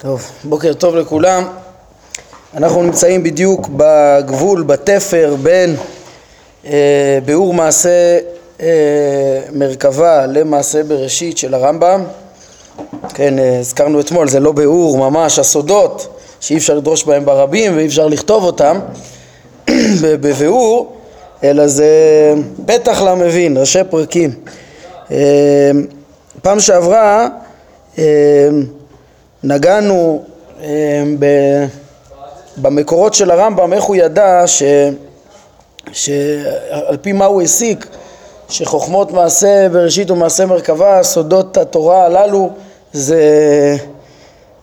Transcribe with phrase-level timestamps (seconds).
[0.00, 1.44] טוב, בוקר טוב לכולם.
[2.54, 5.76] אנחנו נמצאים בדיוק בגבול, בתפר, בין
[6.66, 8.18] אה, ביאור מעשה
[8.60, 8.66] אה,
[9.52, 12.04] מרכבה למעשה בראשית של הרמב"ם.
[13.14, 17.86] כן, אה, הזכרנו אתמול, זה לא ביאור, ממש הסודות שאי אפשר לדרוש בהם ברבים ואי
[17.86, 18.80] אפשר לכתוב אותם
[20.02, 20.96] בביאור,
[21.44, 22.34] אלא זה
[22.66, 24.30] פתח למבין, ראשי פרקים.
[25.10, 25.70] אה,
[26.42, 27.28] פעם שעברה
[27.98, 28.04] אה,
[29.42, 30.22] נגענו
[30.62, 31.02] אה,
[32.56, 34.62] במקורות של הרמב"ם, איך הוא ידע ש...
[35.92, 37.86] שעל פי מה הוא הסיק
[38.48, 42.50] שחוכמות מעשה בראשית ומעשה מרכבה, סודות התורה הללו
[42.92, 43.22] זה,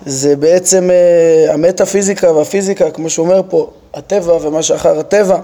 [0.05, 5.39] זה בעצם uh, המטאפיזיקה והפיזיקה, כמו שהוא אומר פה, הטבע ומה שאחר הטבע.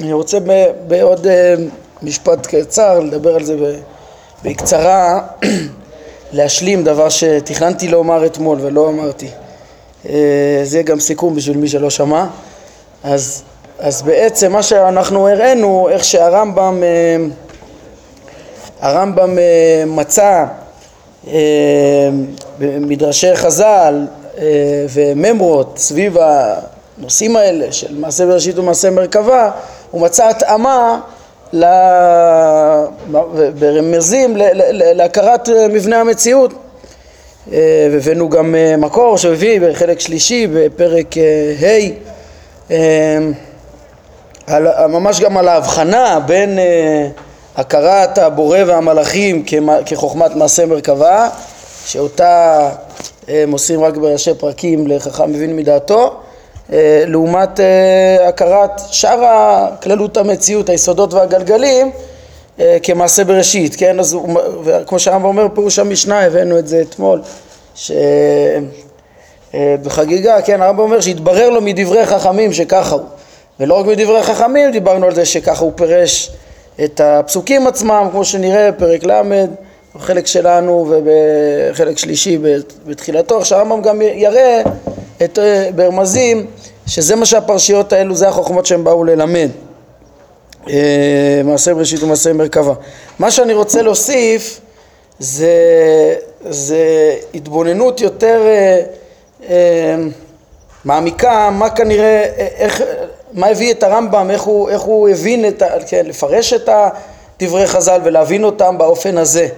[0.00, 0.38] אני רוצה
[0.86, 1.28] בעוד uh,
[2.02, 3.76] משפט קצר לדבר על זה
[4.44, 5.20] בקצרה
[6.34, 9.28] להשלים דבר שתכננתי לומר אתמול ולא אמרתי.
[10.08, 12.26] אה, זה גם סיכום בשביל מי שלא שמע.
[13.04, 13.42] אז,
[13.78, 17.16] אז בעצם מה שאנחנו הראינו, איך שהרמב"ם אה,
[18.80, 20.44] הרמב"ם אה, מצא
[22.58, 24.06] במדרשי חז"ל
[24.88, 26.16] וממרות סביב
[26.98, 29.50] הנושאים האלה של מעשה בראשית ומעשה מרכבה,
[29.90, 31.00] הוא מצא התאמה
[33.58, 34.36] ברמזים
[34.72, 36.52] להכרת מבנה המציאות.
[37.92, 41.14] והבאנו גם מקור שהביא בחלק שלישי בפרק
[41.62, 41.88] ה'
[44.88, 46.58] ממש גם על ההבחנה בין
[47.56, 49.44] הכרת הבורא והמלאכים
[49.86, 51.28] כחוכמת מעשה מרכבה
[51.86, 52.70] שאותה
[53.46, 56.23] מוסרים רק בראשי פרקים לחכם מבין מדעתו אה,
[57.06, 61.90] לעומת אה, הכרת שאר הכללות המציאות, היסודות והגלגלים
[62.60, 64.00] אה, כמעשה בראשית, כן?
[64.00, 64.40] אז הוא,
[64.86, 67.22] כמו שהרמב"ם אומר פירוש המשנה, הבאנו את זה אתמול,
[69.54, 73.02] שבחגיגה, כן, הרמב"ם אומר שהתברר לו מדברי חכמים שככה הוא,
[73.60, 76.30] ולא רק מדברי חכמים, דיברנו על זה שככה הוא פירש
[76.84, 79.22] את הפסוקים עצמם, כמו שנראה בפרק ל',
[79.94, 82.38] בחלק שלנו ובחלק שלישי
[82.86, 84.62] בתחילתו, עכשיו הרמב"ם גם יראה
[85.24, 86.46] את, אה, ברמזים
[86.86, 89.48] שזה מה שהפרשיות האלו, זה החוכמות שהם באו ללמד.
[90.68, 92.74] אה, מעשה בראשית ומעשה מרכבה.
[93.18, 94.60] מה שאני רוצה להוסיף
[95.18, 95.54] זה,
[96.48, 98.42] זה התבוננות יותר
[99.48, 99.96] אה,
[100.84, 102.82] מעמיקה, מה כנראה, איך,
[103.32, 106.68] מה הביא את הרמב"ם, איך הוא, איך הוא הבין, את, כן, לפרש את
[107.40, 109.48] דברי חז"ל ולהבין אותם באופן הזה,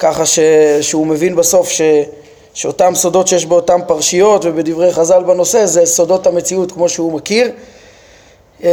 [0.00, 0.38] ככה ש,
[0.80, 1.82] שהוא מבין בסוף ש...
[2.54, 7.50] שאותם סודות שיש באותן פרשיות ובדברי חז"ל בנושא זה סודות המציאות כמו שהוא מכיר.
[8.64, 8.70] אה,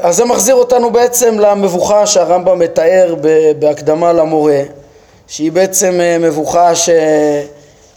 [0.00, 3.14] אז זה מחזיר אותנו בעצם למבוכה שהרמב"ם מתאר
[3.58, 4.62] בהקדמה למורה
[5.26, 6.90] שהיא בעצם אה, מבוכה ש...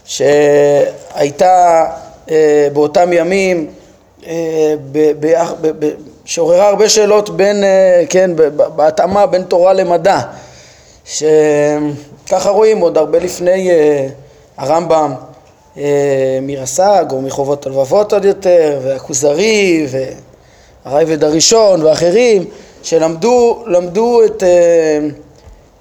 [0.04, 1.84] שהייתה
[2.30, 3.66] אה, באותם ימים
[6.24, 7.64] שעוררה הרבה שאלות בין,
[8.08, 10.20] כן, בהתאמה בין תורה למדע
[11.04, 13.70] שככה רואים עוד הרבה לפני
[14.56, 15.14] הרמב"ם
[15.76, 19.86] אה, מרס"ג או מחובות הלבבות עוד יותר, והכוזרי
[20.84, 22.44] והרייבד הראשון ואחרים
[22.82, 24.48] שלמדו למדו את אה,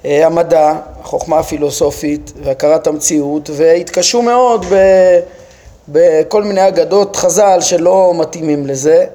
[0.05, 4.75] אה, המדע, החוכמה הפילוסופית והכרת המציאות והתקשו מאוד ב,
[5.87, 9.05] בכל מיני אגדות חז"ל שלא מתאימים לזה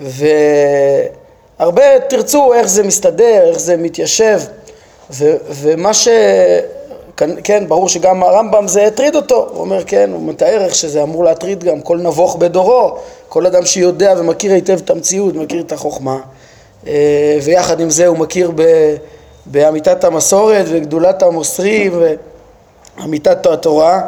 [0.00, 4.40] והרבה תרצו איך זה מסתדר, איך זה מתיישב
[5.10, 6.08] ו, ומה ש...
[7.44, 11.24] כן, ברור שגם הרמב"ם זה הטריד אותו, הוא אומר, כן, הוא מתאר איך שזה אמור
[11.24, 12.96] להטריד גם כל נבוך בדורו,
[13.28, 16.18] כל אדם שיודע ומכיר היטב את המציאות, מכיר את החוכמה,
[16.86, 18.62] אה, ויחד עם זה הוא מכיר ב,
[19.46, 22.02] באמיתת המסורת וגדולת המוסרים
[22.98, 24.00] ואמיתת התורה,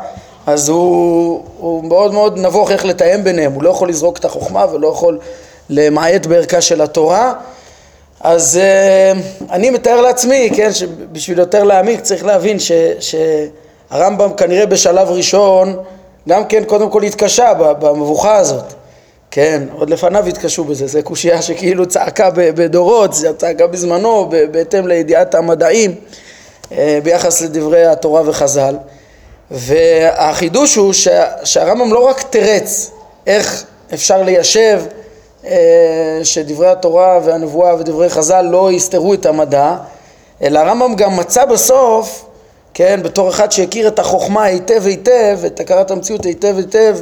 [0.47, 4.67] אז הוא, הוא מאוד מאוד נבוך איך לתאם ביניהם, הוא לא יכול לזרוק את החוכמה
[4.73, 5.19] ולא יכול
[5.71, 7.33] למעט בערכה של התורה
[8.21, 15.09] אז uh, אני מתאר לעצמי, כן, שבשביל יותר להעמיק צריך להבין ש, שהרמב"ם כנראה בשלב
[15.11, 15.77] ראשון
[16.29, 18.65] גם כן קודם כל התקשה במבוכה הזאת,
[19.31, 25.35] כן, עוד לפניו התקשו בזה, זה קושייה שכאילו צעקה בדורות, זה צעקה בזמנו בהתאם לידיעת
[25.35, 25.95] המדעים
[26.71, 28.77] uh, ביחס לדברי התורה וחז"ל.
[29.51, 32.91] והחידוש הוא שה, שהרמב"ם לא רק תרץ
[33.27, 34.98] איך אפשר ליישב אה,
[36.23, 39.77] שדברי התורה והנבואה ודברי חז"ל לא יסתרו את המדע,
[40.43, 42.25] אלא הרמב"ם גם מצא בסוף,
[42.75, 46.97] כן, בתור אחד שהכיר את החוכמה היטב היטב, את הכרת המציאות היטב היטב,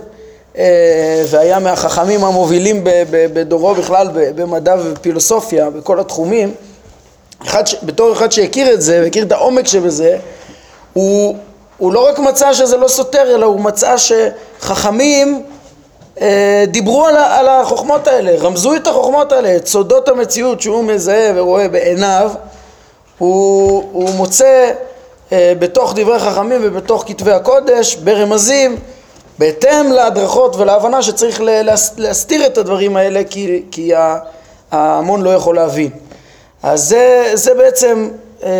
[0.58, 2.80] אה, והיה מהחכמים המובילים
[3.10, 6.54] בדורו בכלל במדע ובפילוסופיה, בכל התחומים,
[7.46, 10.18] אחד, בתור אחד שהכיר את זה והכיר את העומק שבזה,
[10.92, 11.36] הוא
[11.78, 15.55] הוא לא רק מצא שזה לא סותר, אלא הוא מצא שחכמים אה,
[16.68, 21.68] דיברו על, על החוכמות האלה, רמזו את החוכמות האלה, את סודות המציאות שהוא מזהה ורואה
[21.68, 22.30] בעיניו,
[23.18, 24.70] הוא, הוא מוצא
[25.32, 28.76] אה, בתוך דברי חכמים ובתוך כתבי הקודש ברמזים
[29.38, 31.40] בהתאם להדרכות ולהבנה שצריך
[31.96, 33.92] להסתיר את הדברים האלה כי, כי
[34.72, 35.90] ההמון לא יכול להבין.
[36.62, 38.08] אז זה, זה בעצם,
[38.42, 38.50] אה,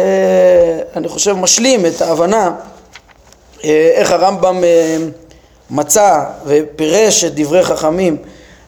[0.97, 2.51] אני חושב, משלים את ההבנה
[3.65, 4.97] אה, איך הרמב"ם אה,
[5.71, 8.17] מצא ופירש את דברי חכמים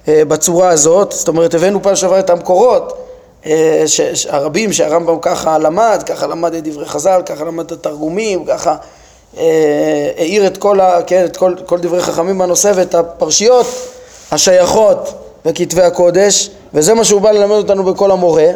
[0.09, 3.05] אה, בצורה הזאת, זאת אומרת הבאנו פעם שעברה את המקורות
[3.47, 3.85] אה,
[4.29, 8.77] הרבים שהרמב"ם ככה למד, ככה למד את דברי חז"ל, ככה למד את התרגומים, ככה
[9.39, 13.67] אה, העיר את כל, ה, כן, את כל, כל דברי חכמים בנושא ואת הפרשיות
[14.31, 15.15] השייכות
[15.45, 18.51] בכתבי הקודש וזה מה שהוא בא ללמד אותנו בכל המורה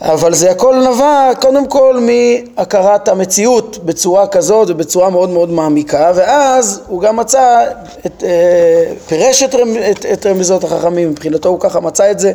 [0.00, 6.82] אבל זה הכל נבע קודם כל מהכרת המציאות בצורה כזאת ובצורה מאוד מאוד מעמיקה ואז
[6.86, 7.66] הוא גם מצא,
[8.06, 9.54] את, אה, פירש את,
[9.90, 12.32] את, את רמיזות החכמים מבחינתו הוא ככה מצא את זה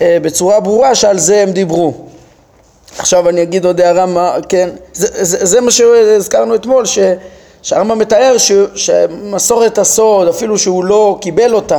[0.00, 1.92] אה, בצורה ברורה שעל זה הם דיברו.
[2.98, 6.84] עכשיו אני אגיד עוד הערה מה, כן, זה, זה, זה מה שהזכרנו אתמול,
[7.62, 11.78] שהרמב"ם מתאר ש, שמסורת הסוד, אפילו שהוא לא קיבל אותה,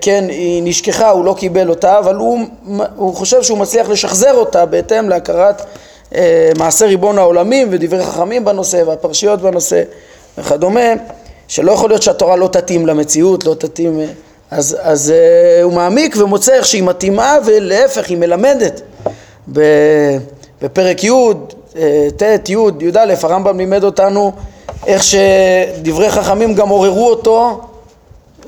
[0.00, 2.38] כן, היא נשכחה, הוא לא קיבל אותה, אבל הוא,
[2.96, 5.62] הוא חושב שהוא מצליח לשחזר אותה בהתאם להכרת
[6.14, 9.82] אה, מעשה ריבון העולמים ודברי חכמים בנושא והפרשיות בנושא
[10.38, 10.92] וכדומה,
[11.48, 14.00] שלא יכול להיות שהתורה לא תתאים למציאות, לא תתאים...
[14.50, 15.12] אז, אז
[15.62, 18.80] הוא מעמיק ומוצא איך שהיא מתאימה ולהפך היא מלמדת
[20.62, 21.10] בפרק י',
[21.76, 24.32] אה, ט', י', י"א, הרמב"ם לימד אותנו
[24.86, 27.60] איך שדברי חכמים גם עוררו אותו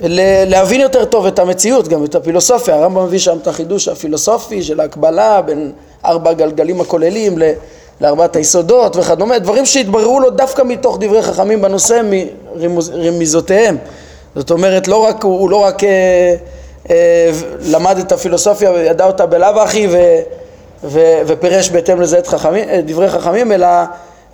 [0.03, 2.75] להבין יותר טוב את המציאות, גם את הפילוסופיה.
[2.75, 5.73] הרמב"ם מביא שם את החידוש הפילוסופי של ההקבלה בין
[6.05, 7.39] ארבע הגלגלים הכוללים
[8.01, 12.01] לארבעת היסודות וכדומה, דברים שהתבררו לו דווקא מתוך דברי חכמים בנושא
[12.55, 13.77] מרמיזותיהם.
[14.35, 16.35] זאת אומרת, לא רק, הוא לא רק אה,
[16.91, 17.31] אה,
[17.71, 23.53] למד את הפילוסופיה וידע אותה בלאו הכי ו, ופירש בהתאם לזה את חכמים, דברי חכמים,
[23.53, 23.67] אלא,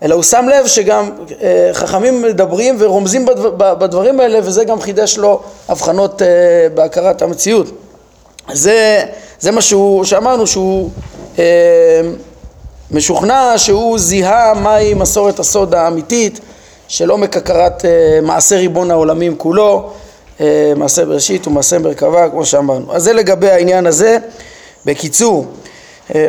[0.02, 1.10] אלא הוא שם לב שגם
[1.42, 6.26] אה, חכמים מדברים ורומזים בדבר, בדברים האלה וזה גם חידש לו הבחנות אה,
[6.74, 7.66] בהכרת המציאות.
[8.52, 9.04] זה,
[9.40, 10.90] זה מה שהוא, שאמרנו שהוא
[11.38, 11.44] אה,
[12.90, 16.40] משוכנע שהוא זיהה מהי מסורת הסוד האמיתית
[16.88, 17.84] של עומק הכרת
[18.22, 19.90] מעשה ריבון העולמים כולו,
[20.76, 22.94] מעשה בראשית ומעשה מרכבה כמו שאמרנו.
[22.94, 24.18] אז זה לגבי העניין הזה.
[24.86, 25.46] בקיצור,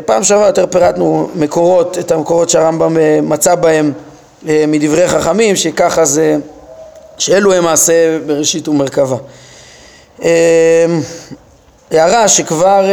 [0.05, 3.91] פעם שעברה יותר פירטנו מקורות, את המקורות שהרמב"ם אה, מצא בהם
[4.47, 6.37] אה, מדברי חכמים, שככה זה,
[7.17, 9.15] שאלו הם מעשה בראשית ומרכבה.
[11.91, 12.85] הערה שכבר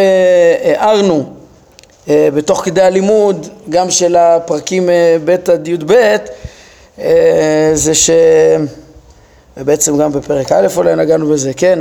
[0.65, 1.25] הערנו
[2.09, 4.91] בתוך כדי הלימוד, גם של הפרקים
[5.25, 6.17] ב' עד י"ב,
[7.75, 8.11] זה ש...
[9.57, 11.79] ובעצם גם בפרק א' אולי נגענו בזה, כן,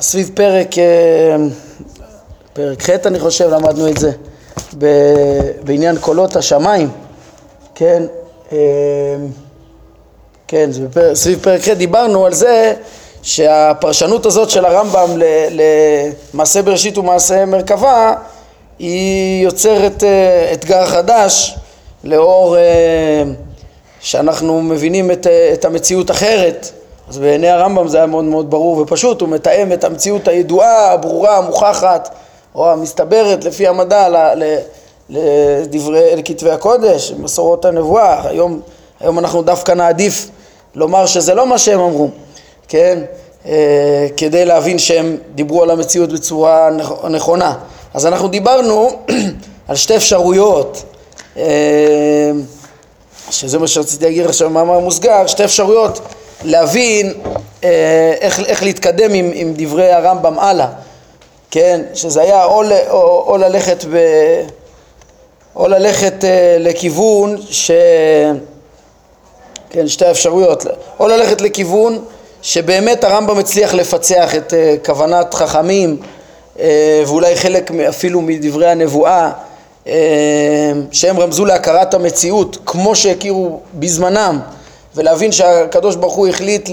[0.00, 0.68] סביב פרק
[2.52, 4.10] פרק ח' אני חושב למדנו את זה,
[5.62, 6.90] בעניין קולות השמיים,
[7.74, 8.02] כן,
[8.52, 8.56] אמ,
[10.48, 11.14] כן, בפר...
[11.14, 12.74] סביב פרק ח' דיברנו על זה
[13.22, 15.10] שהפרשנות הזאת של הרמב"ם
[16.34, 18.14] למעשה בראשית ומעשה מרכבה
[18.78, 21.56] היא יוצרת אה, אתגר חדש
[22.04, 23.22] לאור אה,
[24.00, 26.70] שאנחנו מבינים את, אה, את המציאות אחרת.
[27.08, 31.36] אז בעיני הרמב"ם זה היה מאוד מאוד ברור ופשוט, הוא מתאם את המציאות הידועה, הברורה,
[31.36, 32.14] המוכחת
[32.54, 34.08] או המסתברת לפי המדע
[35.08, 38.60] לדברי, לכתבי הקודש, מסורות הנבואה, היום,
[39.00, 40.28] היום אנחנו דווקא נעדיף
[40.74, 42.08] לומר שזה לא מה שהם אמרו,
[42.68, 42.98] כן?
[43.46, 46.68] אה, כדי להבין שהם דיברו על המציאות בצורה
[47.10, 47.54] נכונה.
[47.94, 48.90] אז אנחנו דיברנו
[49.68, 50.82] על שתי אפשרויות,
[51.36, 52.30] אה,
[53.30, 56.00] שזה מה שרציתי להגיד עכשיו במאמר מוסגר, שתי אפשרויות
[56.44, 57.12] להבין
[57.64, 60.66] אה, איך, איך להתקדם עם, עם דברי הרמב"ם הלאה.
[61.50, 63.96] כן, שזה היה או, או, או ללכת, ב,
[65.56, 67.70] או ללכת אה, לכיוון ש...
[69.70, 70.66] כן, שתי אפשרויות,
[71.00, 72.04] או ללכת לכיוון
[72.42, 75.96] שבאמת הרמב"ם הצליח לפצח את אה, כוונת חכמים
[76.60, 79.30] אה, ואולי חלק אפילו מדברי הנבואה
[79.86, 79.92] אה,
[80.92, 84.40] שהם רמזו להכרת המציאות כמו שהכירו בזמנם
[84.94, 86.70] ולהבין שהקדוש ברוך הוא החליט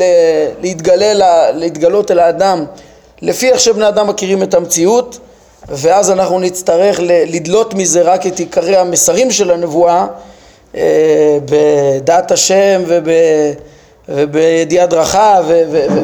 [0.61, 1.21] להתגלל,
[1.53, 2.65] להתגלות אל האדם
[3.21, 5.19] לפי איך שבני אדם מכירים את המציאות
[5.69, 10.07] ואז אנחנו נצטרך לדלות מזה רק את עיקרי המסרים של הנבואה
[10.75, 13.09] אה, בדעת השם וב,
[14.09, 15.41] ובידיעת דרכה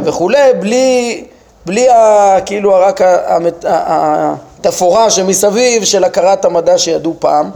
[0.03, 1.23] וכולי בלי,
[1.65, 3.01] בלי ה, כאילו רק
[4.59, 7.49] התפאורה שמסביב של הכרת המדע שידעו פעם.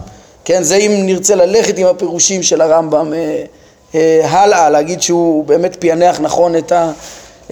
[0.46, 3.44] כן, זה אם נרצה ללכת עם הפירושים של הרמב"ם אה,
[3.96, 6.92] אה, הלאה, להגיד שהוא באמת פענח נכון את, ה,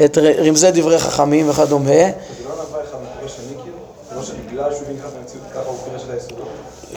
[0.04, 1.92] את רמזי דברי חכמים וכדומה.
[1.92, 2.80] לא נבע
[3.50, 3.70] מיקי?
[4.10, 6.48] זה לא שבגלל שהוא הבין ככה במציאות ככה הוא פירש את היסודות?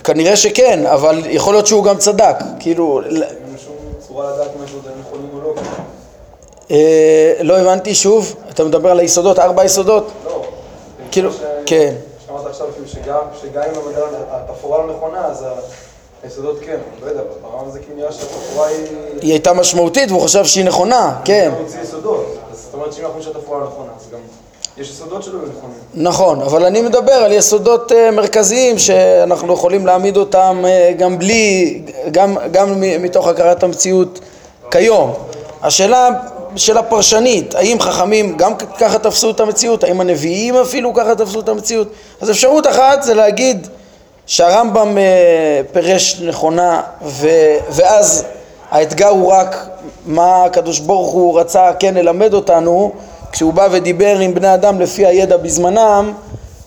[0.05, 3.23] כנראה שכן, אבל יכול להיות שהוא גם צדק, כאילו, אין
[3.65, 3.77] שום
[4.09, 5.55] צורה לדעת אם היסודות הם נכונים או לא.
[6.71, 10.11] אה, לא הבנתי שוב, אתה מדבר על היסודות, ארבע יסודות?
[10.25, 10.43] לא.
[11.11, 11.31] כאילו,
[11.67, 11.95] כן.
[12.27, 12.89] שאמרת עכשיו, כאילו,
[13.43, 13.93] שגם אם
[14.31, 15.45] התפאורה לא נכונה, אז
[16.23, 16.79] היסודות כן.
[17.03, 18.87] לא יודע, ברמה זה כאילו נראה שהתפאורה היא...
[19.23, 22.39] היא הייתה משמעותית והוא חשב שהיא נכונה, כן, הוא הוציא יסודות.
[22.79, 24.19] אומרת שאם אנחנו שהתפאורה לא נכונה, אז גם
[24.79, 25.77] יש יסודות שלא היו נכונים.
[25.95, 31.83] נכון, אבל אני מדבר על יסודות אה, מרכזיים שאנחנו יכולים להעמיד אותם אה, גם בלי,
[32.11, 34.21] גם, גם מתוך הכרת המציאות
[34.71, 35.15] כיום.
[35.63, 36.09] השאלה,
[36.57, 41.49] שאלה פרשנית, האם חכמים גם ככה תפסו את המציאות, האם הנביאים אפילו ככה תפסו את
[41.49, 41.89] המציאות?
[42.21, 43.67] אז אפשרות אחת זה להגיד
[44.27, 47.29] שהרמב"ם אה, פירש נכונה ו,
[47.71, 48.25] ואז
[48.71, 49.69] האתגר הוא רק
[50.07, 52.93] מה הקדוש ברוך הוא רצה כן ללמד אותנו
[53.33, 56.13] כשהוא בא ודיבר עם בני אדם לפי הידע בזמנם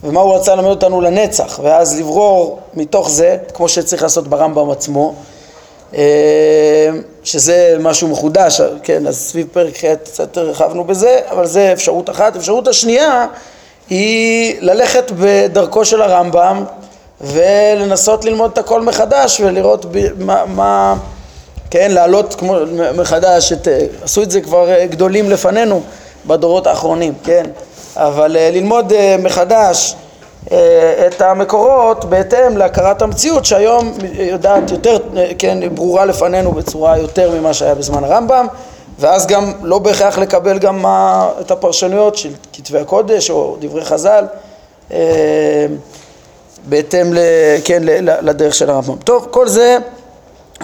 [0.03, 5.13] ומה הוא רצה ללמד אותנו לנצח ואז לברור מתוך זה כמו שצריך לעשות ברמב"ם עצמו
[5.96, 6.89] אה,
[7.24, 12.36] שזה משהו מחודש, כן, אז סביב פרק ח' קצת הרחבנו בזה, אבל זה אפשרות אחת.
[12.36, 13.25] אפשרות השנייה
[13.89, 16.63] היא ללכת בדרכו של הרמב"ם
[17.22, 19.86] ולנסות ללמוד את הכל מחדש ולראות
[20.17, 20.96] מה, מה,
[21.71, 22.55] כן, להעלות כמו
[22.95, 23.67] מחדש, את,
[24.03, 25.81] עשו את זה כבר אה, גדולים לפנינו
[26.27, 27.45] בדורות האחרונים, כן,
[27.95, 29.95] אבל אה, ללמוד אה, מחדש
[31.07, 34.97] את המקורות בהתאם להכרת המציאות שהיום יודעת יותר,
[35.37, 38.47] כן, ברורה לפנינו בצורה יותר ממה שהיה בזמן הרמב"ם
[38.99, 44.25] ואז גם לא בהכרח לקבל גם מה, את הפרשנויות של כתבי הקודש או דברי חז"ל
[46.65, 47.17] בהתאם ל,
[47.65, 47.81] כן,
[48.21, 48.95] לדרך של הרמב"ם.
[48.97, 49.77] טוב, כל זה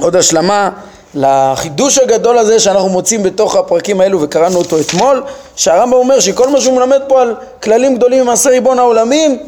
[0.01, 0.69] עוד השלמה
[1.17, 5.23] לחידוש הגדול הזה שאנחנו מוצאים בתוך הפרקים האלו וקראנו אותו אתמול
[5.55, 9.39] שהרמב"ם אומר שכל מה שהוא מלמד פה על כללים גדולים ממעשה ריבון העולמים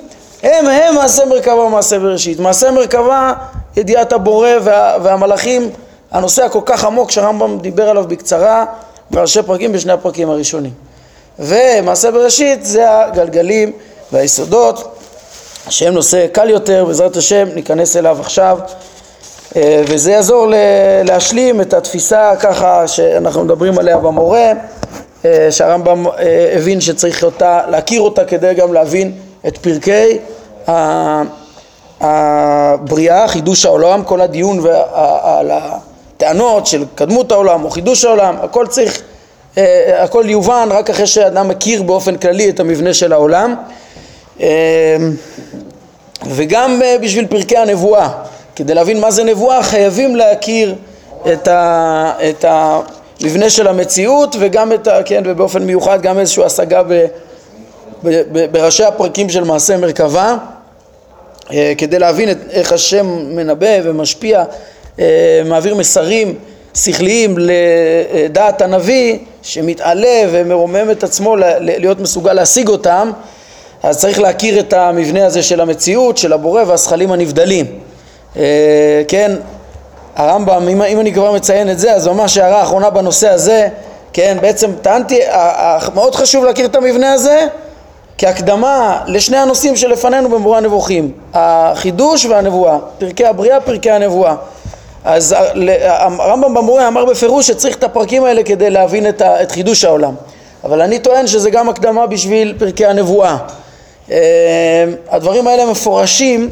[0.44, 2.40] הם הם מעשה מרכבה ומעשה בראשית.
[2.40, 3.34] מעשה מרכבה
[3.78, 5.70] ידיעת הבורא וה, והמלאכים
[6.12, 8.66] הנושא הכל כך עמוק שהרמב"ם דיבר עליו בקצרה
[9.12, 10.72] בראשי פרקים בשני הפרקים הראשונים.
[11.40, 13.72] ומעשה בראשית זה הגלגלים
[14.12, 14.96] והיסודות
[15.70, 18.60] שהם נושא קל יותר, בעזרת השם ניכנס אליו עכשיו
[19.56, 20.52] וזה יעזור
[21.04, 24.52] להשלים את התפיסה ככה שאנחנו מדברים עליה במורה
[25.26, 29.12] אה, שהרמב"ם אה, הבין שצריך אותה, להכיר אותה כדי גם להבין
[29.48, 30.18] את פרקי
[32.02, 34.60] הבריאה, חידוש העולם, כל הדיון
[35.22, 39.02] על הטענות של קדמות העולם או חידוש העולם, הכל צריך,
[39.58, 43.56] אה, הכל יובן רק אחרי שאדם מכיר באופן כללי את המבנה של העולם.
[44.42, 44.98] אה,
[46.30, 48.10] וגם אה, בשביל פרקי הנבואה,
[48.60, 50.76] כדי להבין מה זה נבואה חייבים להכיר
[51.34, 55.04] את, ה, את המבנה של המציאות וגם את ה...
[55.06, 56.94] כן, ובאופן מיוחד גם איזושהי השגה ב,
[58.04, 60.38] ב, ב, בראשי הפרקים של מעשה מרכבה
[61.54, 64.44] אה, כדי להבין את, איך השם מנבא ומשפיע,
[65.00, 66.36] אה, מעביר מסרים
[66.74, 73.12] שכליים לדעת הנביא שמתעלה ומרומם את עצמו להיות מסוגל להשיג אותם
[73.84, 77.66] אז צריך להכיר את המבנה הזה של המציאות, של הבורא והזכלים הנבדלים.
[78.38, 78.42] אה,
[79.08, 79.32] כן,
[80.16, 83.68] הרמב"ם, אם, אם אני כבר מציין את זה, אז ממש הערה אחרונה בנושא הזה,
[84.14, 85.20] כן, בעצם טענתי,
[85.96, 87.48] מאוד חשוב להכיר את המבנה הזה
[88.18, 94.36] כהקדמה לשני הנושאים שלפנינו במורה הנבוכים, החידוש והנבואה, פרקי הבריאה, פרקי הנבואה.
[95.06, 95.70] אז ה- ל-
[96.20, 100.14] הרמב"ם במורה אמר בפירוש שצריך את הפרקים האלה כדי להבין את, ה- את חידוש העולם.
[100.64, 103.38] אבל אני טוען שזה גם הקדמה בשביל פרקי הנבואה.
[104.12, 104.18] אה,
[105.10, 106.50] הדברים האלה מפורשים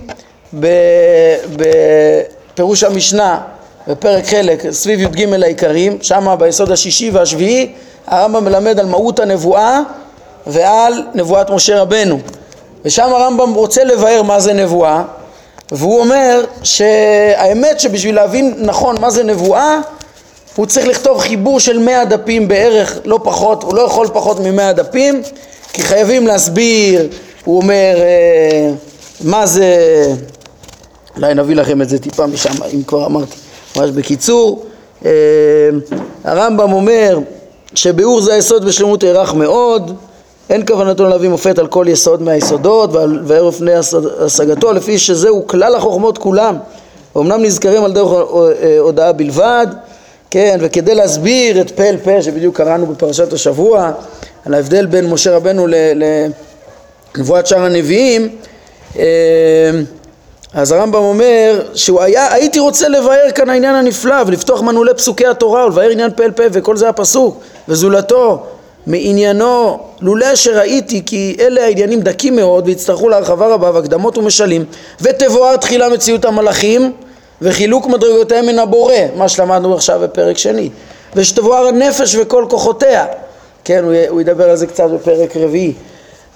[2.54, 3.40] בפירוש המשנה
[3.88, 7.72] בפרק חלק סביב י"ג העיקרים, שם ביסוד השישי והשביעי
[8.08, 9.80] הרמב"ם מלמד על מהות הנבואה
[10.48, 12.20] ועל נבואת משה רבנו.
[12.86, 15.04] ושם הרמב"ם רוצה לבאר מה זה נבואה
[15.72, 19.80] והוא אומר שהאמת שבשביל להבין נכון מה זה נבואה
[20.56, 24.74] הוא צריך לכתוב חיבור של מאה דפים בערך, לא פחות, הוא לא יכול פחות ממאה
[24.74, 25.22] דפים
[25.74, 27.08] כי חייבים להסביר,
[27.46, 28.72] הוא אומר אה,
[29.22, 29.76] מה זה,
[31.18, 33.36] אולי נביא לכם את זה טיפה משם אם כבר אמרתי,
[33.76, 34.66] ממש בקיצור,
[35.06, 35.12] אה,
[36.24, 37.20] הרמב"ם אומר
[37.76, 39.96] שביאור זה היסוד בשלמות ירח מאוד,
[40.50, 42.90] אין כוונתו להביא מופת על כל יסוד מהיסודות
[43.26, 43.72] וערב פני
[44.20, 46.58] השגתו לפי שזהו כלל החוכמות כולם.
[47.18, 48.10] אמנם נזכרים על דרך
[48.80, 49.68] הודעה בלבד
[50.32, 53.92] כן וכדי להסביר את פה אל פה שבדיוק קראנו בפרשת השבוע
[54.46, 55.68] על ההבדל בין משה רבנו
[57.16, 58.30] לנבואת שאר הנביאים
[59.00, 59.04] אה,
[60.54, 65.66] אז הרמב"ם אומר שהוא היה, הייתי רוצה לבאר כאן העניין הנפלא ולפתוח מנעולי פסוקי התורה
[65.66, 68.44] ולבאר עניין פה אל פה וכל זה הפסוק וזולתו
[68.88, 74.66] מעניינו לולא שראיתי כי אלה העניינים דקים מאוד ויצטרכו להרחבה רבה והקדמות ומשלים
[75.02, 76.94] ותבואר תחילה מציאות המלאכים
[77.42, 80.70] וחילוק מדרגותיהם מן הבורא מה שלמדנו עכשיו בפרק שני
[81.16, 83.06] ושתבואר הנפש וכל כוחותיה.
[83.64, 85.74] כן הוא, ידבר על זה קצת בפרק רביעי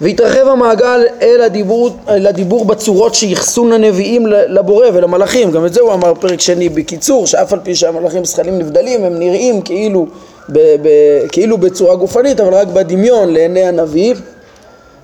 [0.02, 5.50] והתרחב המעגל אל הדיבור, אל הדיבור בצורות שיחסון הנביאים לבורא ולמלאכים.
[5.50, 9.18] גם את זה הוא אמר בפרק שני בקיצור שאף על פי שהמלאכים זכלים נבדלים הם
[9.18, 10.06] נראים כאילו,
[10.48, 10.88] ב, ב,
[11.32, 14.14] כאילו בצורה גופנית אבל רק בדמיון לעיני הנביא.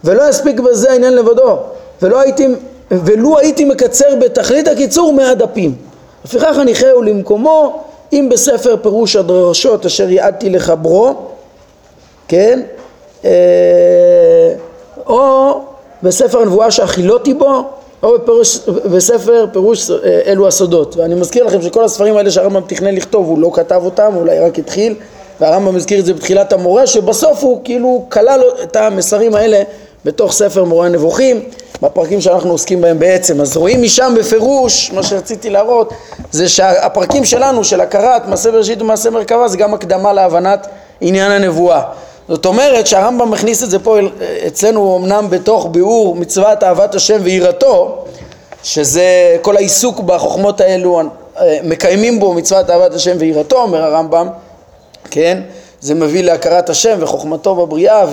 [0.04, 1.56] ולא יספיק בזה העניין לבדו.
[2.02, 2.46] ולא הייתי,
[2.90, 5.74] ולו הייתי מקצר בתכלית הקיצור מאה דפים
[6.24, 11.14] לפיכך הניחהו למקומו אם בספר פירוש הדרשות אשר יעדתי לחברו
[12.28, 12.60] כן?
[13.24, 13.30] אה,
[15.06, 15.60] או
[16.02, 17.62] בספר הנבואה שהחילותי בו,
[18.02, 20.96] או בפירוש, בספר פירוש אה, אלו הסודות.
[20.96, 24.58] ואני מזכיר לכם שכל הספרים האלה שהרמב"ם תכנן לכתוב, הוא לא כתב אותם, אולי רק
[24.58, 24.94] התחיל,
[25.40, 29.62] והרמב"ם הזכיר את זה בתחילת המורה, שבסוף הוא כאילו כלל את המסרים האלה
[30.04, 31.40] בתוך ספר מורה הנבוכים,
[31.82, 33.40] בפרקים שאנחנו עוסקים בהם בעצם.
[33.40, 35.92] אז רואים משם בפירוש, מה שרציתי להראות,
[36.32, 40.66] זה שהפרקים שלנו, של הכרת מעשה בראשית ומעשה מרכבה, זה גם הקדמה להבנת
[41.00, 41.82] עניין הנבואה.
[42.28, 43.96] זאת אומרת שהרמב"ם מכניס את זה פה
[44.46, 48.04] אצלנו אמנם בתוך ביאור מצוות אהבת השם ויראתו
[48.62, 54.28] שזה כל העיסוק בחוכמות האלו אה, מקיימים בו מצוות אהבת השם ויראתו אומר הרמב"ם
[55.10, 55.40] כן?
[55.80, 58.04] זה מביא להכרת השם וחוכמתו בבריאה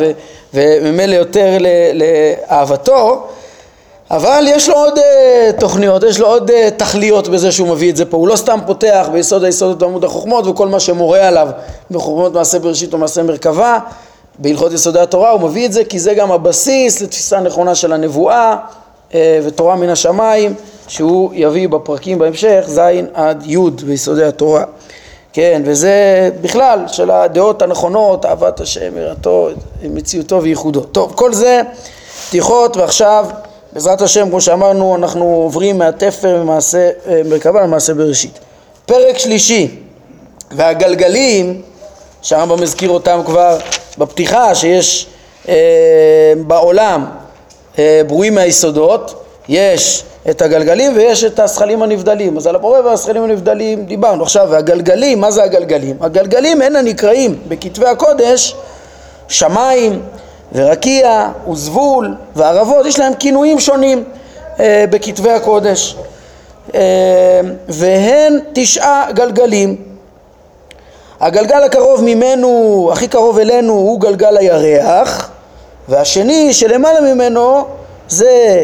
[0.54, 1.58] וממילא יותר
[1.94, 3.28] לאהבתו
[4.12, 5.02] אבל יש לו עוד uh,
[5.60, 8.18] תוכניות, יש לו עוד uh, תכליות בזה שהוא מביא את זה פה.
[8.18, 11.48] הוא לא סתם פותח ביסוד היסודות בעמוד החוכמות וכל מה שמורה עליו
[11.92, 13.80] בחוכמות מעשה בראשית או מעשה מרכבה,
[14.40, 18.56] בהלכות יסודי התורה, הוא מביא את זה כי זה גם הבסיס לתפיסה נכונה של הנבואה
[19.10, 20.54] uh, ותורה מן השמיים,
[20.88, 22.80] שהוא יביא בפרקים בהמשך, ז'
[23.14, 24.64] עד י' ביסודי התורה.
[25.34, 29.50] כן, וזה בכלל של הדעות הנכונות, אהבת השם, יראתו,
[29.84, 30.82] מציאותו וייחודו.
[30.82, 31.62] טוב, כל זה
[32.28, 33.26] פתיחות ועכשיו
[33.76, 38.40] בעזרת השם, כמו שאמרנו, אנחנו עוברים מהתפר ממעשה אה, מרכבה למעשה בראשית.
[38.86, 39.68] פרק שלישי,
[40.52, 41.62] והגלגלים,
[42.22, 43.58] שהרמב"ם הזכיר אותם כבר
[43.98, 45.08] בפתיחה, שיש
[45.50, 47.06] אה, בעולם
[47.80, 52.38] אה, ברואים מהיסודות, יש את הגלגלים ויש את הזכלים הנבדלים.
[52.38, 54.24] אז על הבורא והזכלים הנבדלים דיברנו.
[54.24, 55.98] עכשיו, והגלגלים, מה זה הגלגלים?
[56.02, 58.56] הגלגלים הן הנקראים בכתבי הקודש
[59.28, 60.02] שמיים,
[60.54, 64.04] ורקיע וזבול וערבות, יש להם כינויים שונים
[64.60, 65.96] אה, בכתבי הקודש.
[66.76, 69.76] אה, והן תשעה גלגלים.
[71.20, 75.30] הגלגל הקרוב ממנו, הכי קרוב אלינו הוא גלגל הירח
[75.90, 77.66] והשני שלמעלה ממנו
[78.10, 78.64] זה,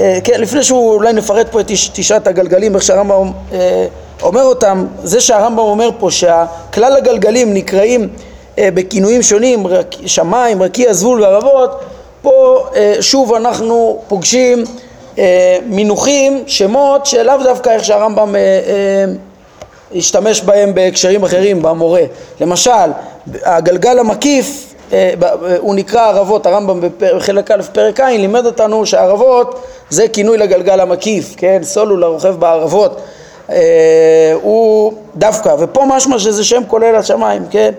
[0.00, 3.86] אה, כן, לפני שהוא אולי נפרט פה את תש, תשעת הגלגלים איך שהרמב"ם אה,
[4.22, 8.08] אומר אותם, זה שהרמב"ם אומר פה שהכלל הגלגלים נקראים
[8.58, 9.66] בכינויים שונים,
[10.06, 11.80] שמיים, רקיע, זבול וערבות,
[12.22, 14.64] פה אה, שוב אנחנו פוגשים
[15.18, 18.34] אה, מינוחים, שמות שלאו דווקא איך שהרמב"ם
[19.94, 22.02] השתמש בהם בהקשרים אחרים במורה.
[22.40, 22.90] למשל,
[23.44, 24.74] הגלגל המקיף
[25.58, 31.34] הוא נקרא ערבות, הרמב"ם בחלק א' פרק ע' לימד אותנו שערבות זה כינוי לגלגל המקיף,
[31.36, 31.60] כן?
[31.62, 33.00] סולול הרוכב בערבות
[34.42, 37.72] הוא דווקא, ופה משמע שזה שם כולל השמיים, כן?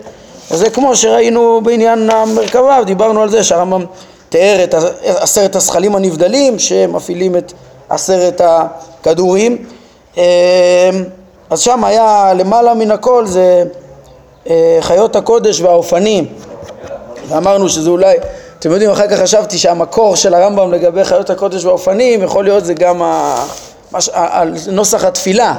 [0.50, 3.84] זה כמו שראינו בעניין המרכבה, דיברנו על זה שהרמב"ם
[4.28, 7.52] תיאר את עשרת הזכלים הנבדלים שמפעילים את
[7.88, 9.64] עשרת הכדורים.
[10.16, 10.22] אמ,
[11.50, 13.64] אז שם היה למעלה מן הכל זה
[14.50, 16.26] אה, חיות הקודש והאופנים.
[17.28, 18.16] ואמרנו שזה אולי,
[18.58, 22.74] אתם יודעים אחר כך חשבתי שהמקור של הרמב"ם לגבי חיות הקודש והאופנים יכול להיות זה
[22.74, 23.02] גם
[24.68, 25.54] נוסח התפילה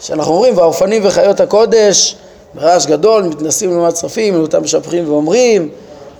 [0.00, 2.16] שאנחנו אומרים והאופנים וחיות הקודש
[2.54, 5.68] ברעש גדול, מתנסים לעומת צרפים, אותם משבחים ואומרים,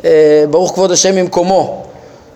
[0.05, 1.83] אה, ברוך כבוד השם ממקומו.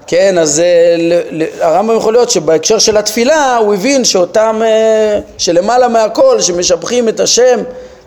[0.07, 1.21] כן, אז אה,
[1.61, 7.61] הרמב"ם יכול להיות שבהקשר של התפילה הוא הבין שאותם, אה, שלמעלה מהכל, שמשבחים את השם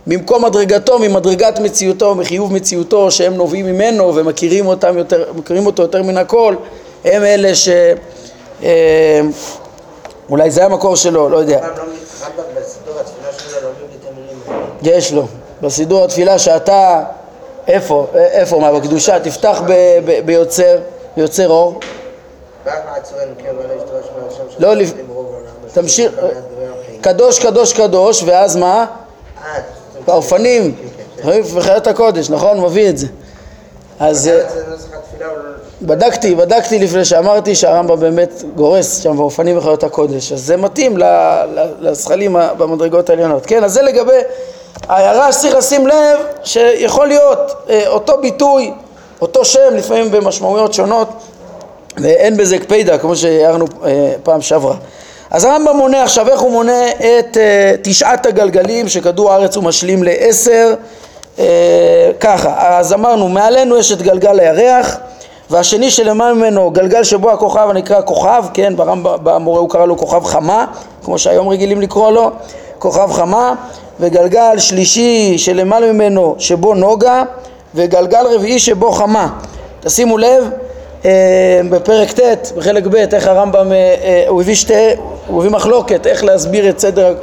[0.08, 6.04] ממקום מדרגתו, ממדרגת מציאותו, מחיוב מציאותו, שהם נובעים ממנו ומכירים אותם יותר, מכירים אותו יותר
[6.04, 6.56] מן הכל,
[7.06, 7.70] הם אלה ש...
[10.30, 11.68] אולי זה המקור שלו, לא יודע.
[14.82, 15.28] יש לו.
[15.62, 17.04] בסידור התפילה שאתה,
[17.68, 19.72] איפה, איפה, מה, בקדושה, תפתח ב,
[20.06, 20.78] ב, ביוצר,
[21.18, 21.80] ביוצר אור.
[24.60, 24.74] לא,
[25.74, 26.12] תמשיך,
[27.02, 28.86] קדוש, קדוש, קדוש, ואז מה?
[30.06, 30.76] באופנים,
[31.26, 32.62] וחיות הקודש, נכון?
[32.62, 33.08] מביא את זה.
[34.00, 34.44] אז אה,
[35.82, 40.98] בדקתי, בדקתי לפני שאמרתי שהרמב"ם באמת גורס שם באופנים וחיות הקודש, אז זה מתאים
[41.80, 43.46] לזכלים במדרגות העליונות.
[43.46, 44.20] כן, אז זה לגבי
[44.90, 48.72] ההערה שצריך לשים לב שיכול להיות אה, אותו ביטוי,
[49.22, 51.10] אותו שם, לפעמים במשמעויות שונות,
[51.98, 54.76] ואין בזה קפידה, כמו שהערנו אה, פעם שעברה.
[55.32, 60.04] אז הרמב"ם מונה עכשיו, איך הוא מונה את אה, תשעת הגלגלים שכדור הארץ הוא משלים
[60.04, 60.74] לעשר?
[62.20, 64.98] ככה, אז אמרנו, מעלינו יש את גלגל הירח,
[65.50, 70.24] והשני שלמעלה ממנו גלגל שבו הכוכב הנקרא כוכב, כן, ברמב"ם, במורה הוא קרא לו כוכב
[70.24, 70.66] חמה,
[71.04, 72.32] כמו שהיום רגילים לקרוא לו,
[72.80, 73.54] כוכב חמה,
[74.00, 77.24] וגלגל שלישי שלמעלה ממנו שבו נוגה,
[77.76, 79.30] וגלגל רביעי שבו חמה.
[79.80, 80.50] תשימו לב,
[81.06, 84.90] אה, בפרק ט', בחלק ב', איך הרמב"ם, אה, אה, הוא הביא שתי,
[85.28, 87.16] הוא הביא מחלוקת, איך להסביר את סדר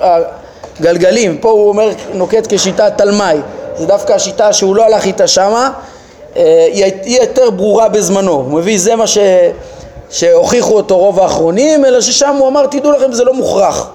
[0.81, 1.39] הגלגלים.
[1.39, 3.41] פה הוא אומר, נוקט כשיטת תלמי.
[3.77, 5.71] זה דווקא השיטה שהוא לא הלך איתה שמה,
[6.35, 8.33] היא יותר ברורה בזמנו.
[8.33, 9.19] הוא מביא, זה מה ש,
[10.11, 13.91] שהוכיחו אותו רוב האחרונים, אלא ששם הוא אמר, תדעו לכם, זה לא מוכרח.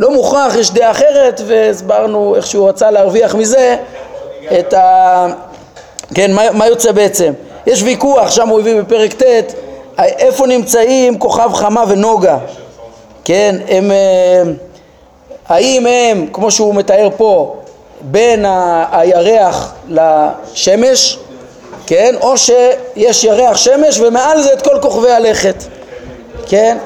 [0.00, 3.76] לא מוכרח, יש דעה אחרת, והסברנו איך שהוא רצה להרוויח מזה
[4.58, 5.26] את ה...
[6.14, 7.32] כן, מה, מה יוצא בעצם?
[7.66, 9.52] יש ויכוח, שם הוא הביא בפרק ט',
[9.98, 12.38] איפה נמצאים כוכב חמה ונוגה,
[13.24, 14.42] כן, הם, אה,
[15.48, 17.56] האם הם, כמו שהוא מתאר פה,
[18.00, 18.44] בין
[18.92, 21.18] הירח לשמש,
[21.86, 25.64] כן, או שיש ירח שמש ומעל זה את כל כוכבי הלכת,
[26.46, 26.78] כן,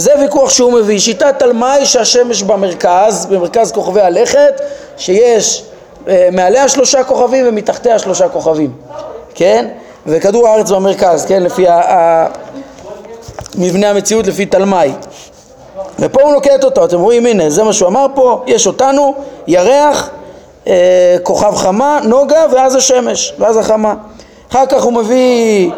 [0.00, 4.60] זה ויכוח שהוא מביא, שיטת תלמי שהשמש במרכז, במרכז כוכבי הלכת,
[4.96, 5.64] שיש
[6.08, 8.72] אה, מעליה שלושה כוכבים ומתחתיה שלושה כוכבים,
[9.34, 9.68] כן?
[10.06, 11.42] וכדור הארץ במרכז, כן?
[11.42, 12.26] לפי ה- ה-
[13.54, 14.92] מבנה המציאות לפי תלמי.
[15.98, 19.14] ופה הוא נוקט אותו, אתם רואים, הנה, זה מה שהוא אמר פה, יש אותנו,
[19.46, 20.10] ירח,
[20.66, 20.72] אה,
[21.22, 23.94] כוכב חמה, נוגה, ואז השמש, ואז החמה.
[24.50, 25.70] אחר כך הוא מביא,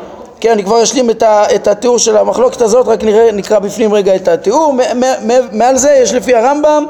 [0.43, 3.95] כן, אני כבר אשלים את, ה, את התיאור של המחלוקת הזאת, רק נראה, נקרא בפנים
[3.95, 4.75] רגע את התיאור.
[5.53, 6.85] מעל זה יש לפי הרמב"ם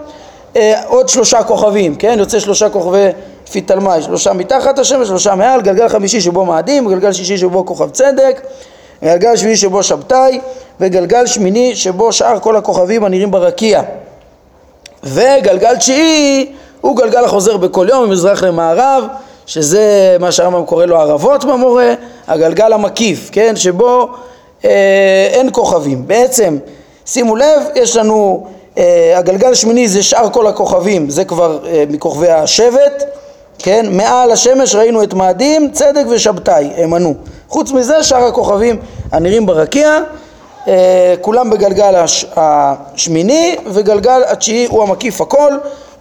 [0.56, 2.16] אה, עוד שלושה כוכבים, כן?
[2.18, 3.08] יוצא שלושה כוכבי
[3.48, 7.90] לפי תלמי, שלושה מתחת השמש, שלושה מעל, גלגל חמישי שבו מאדים, גלגל שישי שבו כוכב
[7.90, 8.40] צדק,
[9.04, 10.40] גלגל שביעי שבו שבתאי,
[10.80, 13.82] וגלגל שמיני שבו שאר כל הכוכבים הנראים ברקיע.
[15.04, 19.04] וגלגל תשיעי הוא גלגל החוזר בכל יום ממזרח למערב,
[19.46, 21.94] שזה מה שהרמב"ם קורא לו ערבות במורה,
[22.28, 24.08] הגלגל המקיף, כן, שבו
[24.64, 26.06] אה, אין כוכבים.
[26.06, 26.58] בעצם,
[27.06, 28.46] שימו לב, יש לנו,
[28.78, 33.04] אה, הגלגל השמיני זה שאר כל הכוכבים, זה כבר אה, מכוכבי השבט,
[33.58, 37.14] כן, מעל השמש ראינו את מאדים, צדק ושבתאי, הם ענו.
[37.48, 38.76] חוץ מזה, שאר הכוכבים
[39.12, 39.98] הנראים ברקיע,
[40.68, 45.52] אה, כולם בגלגל הש, השמיני, וגלגל התשיעי הוא המקיף הכל,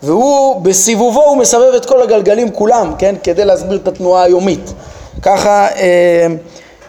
[0.04, 4.74] והוא בסיבובו הוא מסבב את כל הגלגלים כולם, כן, כדי להסביר את התנועה היומית.
[5.22, 6.28] ככה, אה,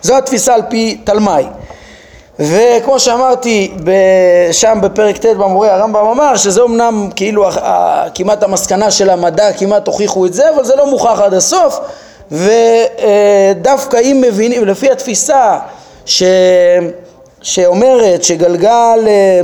[0.03, 1.43] זו התפיסה על פי תלמי.
[2.39, 3.75] וכמו שאמרתי,
[4.53, 7.49] שם בפרק ט' במורה הרמב"ם אמר שזה אמנם כאילו
[8.15, 11.79] כמעט המסקנה של המדע, כמעט הוכיחו את זה, אבל זה לא מוכח עד הסוף,
[12.31, 15.59] ודווקא אם מבינים, לפי התפיסה
[16.07, 16.23] ש...
[17.43, 19.41] שאומרת שגלגל אה,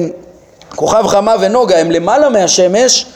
[0.76, 3.07] כוכב חמה ונוגה הם למעלה מהשמש,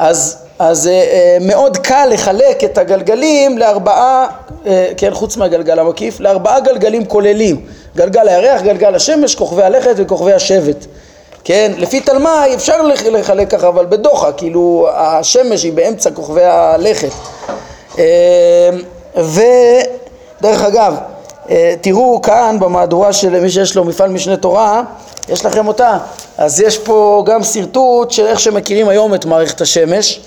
[0.00, 4.26] אז, אז אה, אה, מאוד קל לחלק את הגלגלים לארבעה,
[4.66, 7.60] אה, כן, חוץ מהגלגל המקיף, לארבעה גלגלים כוללים.
[7.96, 10.86] גלגל הירח, גלגל השמש, כוכבי הלכת וכוכבי השבט.
[11.44, 17.10] כן, לפי תלמי אפשר לח- לחלק ככה, אבל בדוחה, כאילו השמש היא באמצע כוכבי הלכת.
[17.98, 18.70] אה,
[19.16, 20.94] ודרך אגב,
[21.80, 24.82] תראו כאן במהדורה של מי שיש לו מפעל משנה תורה,
[25.28, 25.98] יש לכם אותה,
[26.38, 30.20] אז יש פה גם שרטוט של איך שמכירים היום את מערכת השמש,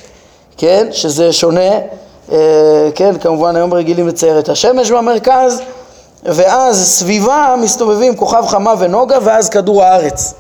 [0.58, 1.72] כן, שזה שונה,
[2.32, 5.62] אה, כן, כמובן היום רגילים לצייר את השמש במרכז,
[6.24, 10.34] ואז סביבה מסתובבים כוכב חמה ונוגה ואז כדור הארץ.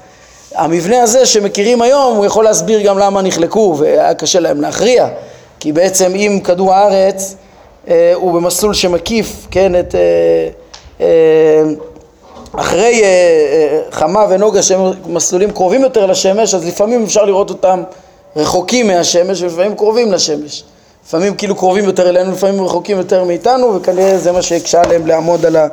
[0.55, 5.07] המבנה הזה שמכירים היום, הוא יכול להסביר גם למה נחלקו והיה קשה להם להכריע,
[5.59, 7.35] כי בעצם אם כדור הארץ
[7.87, 9.95] אה, הוא במסלול שמקיף, כן, את...
[9.95, 10.62] אה, אה,
[12.55, 17.83] אחרי אה, אה, חמה ונוגה שהם מסלולים קרובים יותר לשמש, אז לפעמים אפשר לראות אותם
[18.35, 20.63] רחוקים מהשמש ולפעמים קרובים לשמש.
[21.05, 25.45] לפעמים כאילו קרובים יותר אלינו, לפעמים רחוקים יותר מאיתנו, וכנראה זה מה שהקשה עליהם לעמוד
[25.45, 25.67] על, ה,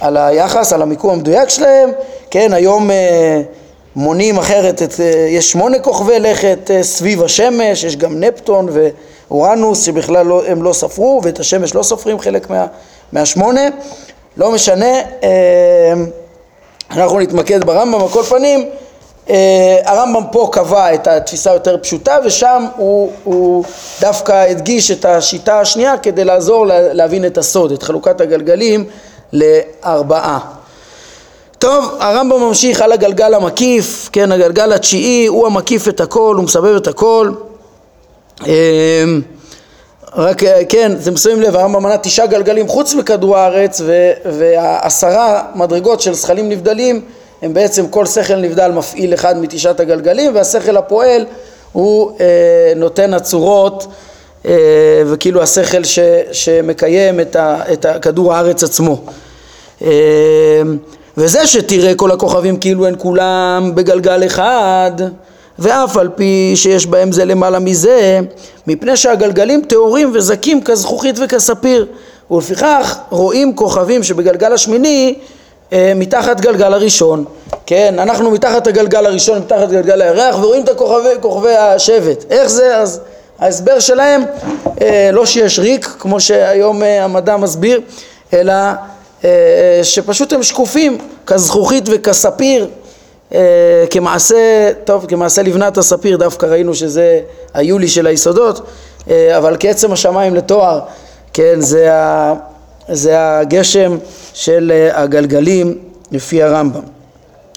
[0.00, 1.90] על היחס, על המיקום המדויק שלהם.
[2.30, 3.42] כן, היום אה,
[3.96, 8.68] מונים אחרת, את, אה, יש שמונה כוכבי לכת אה, סביב השמש, יש גם נפטון
[9.30, 12.66] ואורנוס שבכלל לא, הם לא ספרו, ואת השמש לא סופרים חלק מה,
[13.12, 13.68] מהשמונה.
[14.36, 15.94] לא משנה, אה,
[16.90, 18.68] אנחנו נתמקד ברמב"ם, על כל פנים,
[19.30, 23.64] אה, הרמב"ם פה קבע את התפיסה היותר פשוטה ושם הוא, הוא
[24.00, 28.84] דווקא הדגיש את השיטה השנייה כדי לעזור להבין את הסוד, את חלוקת הגלגלים
[29.32, 30.38] לארבעה.
[31.58, 36.76] טוב, הרמב"ם ממשיך על הגלגל המקיף, כן, הגלגל התשיעי הוא המקיף את הכל, הוא מסבב
[36.76, 37.30] את הכל.
[40.16, 43.80] רק כן, אתם שמים לב, הרמב"ם מנה תשעה גלגלים חוץ מכדור הארץ
[44.24, 47.00] ועשרה מדרגות של זכלים נבדלים
[47.42, 51.26] הם בעצם כל שכל נבדל מפעיל אחד מתשעת הגלגלים והשכל הפועל
[51.72, 53.86] הוא אה, נותן הצורות
[54.46, 54.52] אה,
[55.06, 55.98] וכאילו השכל ש,
[56.32, 59.02] שמקיים את, ה, את כדור הארץ עצמו.
[59.82, 59.90] אה,
[61.16, 64.92] וזה שתראה כל הכוכבים כאילו הם כולם בגלגל אחד
[65.58, 68.20] ואף על פי שיש בהם זה למעלה מזה
[68.66, 71.86] מפני שהגלגלים טהורים וזכים כזכוכית וכספיר.
[72.30, 75.14] ולפיכך רואים כוכבים שבגלגל השמיני
[75.72, 77.24] אה, מתחת גלגל הראשון,
[77.66, 82.76] כן, אנחנו מתחת הגלגל הראשון, מתחת גלגל הירח ורואים את הכוכבי, כוכבי השבט, איך זה?
[82.76, 83.00] אז
[83.38, 84.24] ההסבר שלהם,
[84.80, 87.80] אה, לא שיש ריק כמו שהיום אה, המדע מסביר,
[88.32, 88.54] אלא
[89.82, 92.68] שפשוט הם שקופים כזכוכית וכספיר
[93.90, 97.20] כמעשה, טוב, כמעשה לבנת הספיר דווקא ראינו שזה
[97.54, 98.60] היולי של היסודות,
[99.10, 100.80] אבל כעצם השמיים לתואר,
[101.36, 102.34] כן, זה, ה,
[102.88, 103.96] זה הגשם
[104.34, 105.78] של אה, הגלגלים
[106.12, 106.80] לפי הרמב"ם.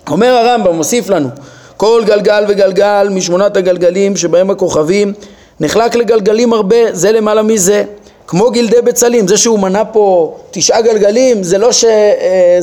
[0.10, 1.30] אומר הרמב"ם, מוסיף לנו,
[1.78, 5.14] כל גלגל וגלגל משמונת הגלגלים שבהם הכוכבים
[5.60, 7.84] נחלק לגלגלים הרבה, זה למעלה מזה.
[8.28, 11.90] כמו גלדי בצלים, זה שהוא מנה פה תשעה גלגלים, זה לא שזה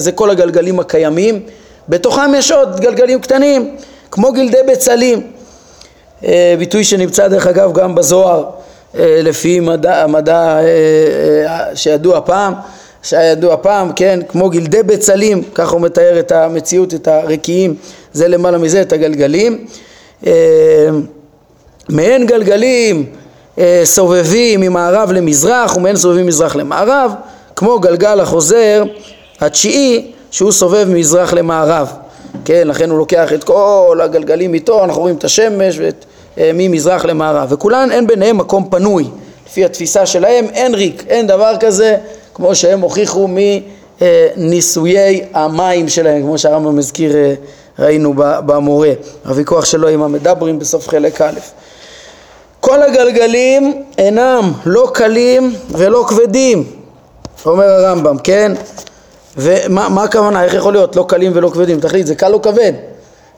[0.07, 1.41] אה, כל הגלגלים הקיימים,
[1.89, 3.77] בתוכם יש עוד גלגלים קטנים,
[4.11, 5.27] כמו גלדי בצלים.
[6.25, 8.51] אה, ביטוי שנמצא דרך אגב גם בזוהר,
[8.99, 10.59] לפי מדע, המדע
[11.75, 12.55] שידוע פעם,
[13.07, 17.75] שהיה ידוע פעם, כן, כמו גלדי בצלים, ככה הוא מתאר את המציאות, את הרקיעים,
[18.13, 19.67] זה למעלה מזה, את הגלגלים.
[20.27, 20.33] אה,
[21.89, 23.07] מעין גלגלים
[23.59, 27.13] אה, סובבים ממערב למזרח ומעין סובבים מזרח למערב,
[27.57, 28.85] כמו גלגל החוזר
[29.41, 31.93] התשיעי שהוא סובב ממזרח למערב,
[32.45, 36.05] כן, לכן הוא לוקח את כל הגלגלים איתו, אנחנו רואים את השמש ואת,
[36.39, 39.05] אה, ממזרח למערב, וכולן אין ביניהם מקום פנוי,
[39.47, 41.97] לפי התפיסה שלהם אין ריק, אין דבר כזה
[42.35, 43.29] כמו שהם הוכיחו
[44.01, 47.35] מניסויי המים שלהם, כמו שהרמב"ם מזכיר, אה,
[47.79, 48.93] ראינו במורה,
[49.27, 51.39] הוויכוח שלו עם המדברים בסוף חלק א'.
[52.61, 56.65] כל הגלגלים אינם לא קלים ולא כבדים,
[57.47, 58.53] אומר הרמב"ם, כן?
[59.37, 60.97] ומה הכוונה, איך יכול להיות?
[60.97, 61.81] לא קלים ולא כבדים?
[61.81, 62.73] תחליט, זה קל או כבד?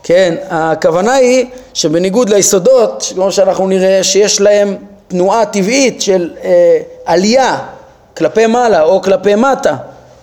[0.03, 4.77] כן, הכוונה היא שבניגוד ליסודות, כמו שאנחנו נראה, שיש להם
[5.09, 7.59] תנועה טבעית של אה, עלייה
[8.17, 9.77] כלפי מעלה או כלפי מטה,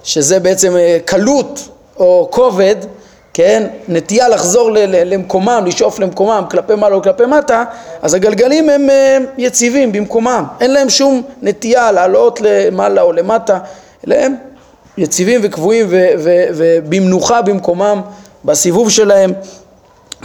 [0.04, 2.76] שזה בעצם אה, קלות או כובד,
[3.34, 7.64] כן, נטייה לחזור למקומם, לשאוף למקומם, כלפי מעלה או כלפי מטה,
[8.02, 13.60] אז הגלגלים הם אה, יציבים במקומם, אין להם שום נטייה לעלות למעלה או למטה,
[14.08, 14.36] אלא הם
[14.98, 15.88] יציבים וקבועים
[16.56, 18.02] ובמנוחה במקומם,
[18.46, 19.34] בסיבוב שלהם,